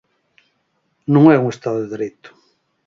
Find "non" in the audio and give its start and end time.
1.13-1.23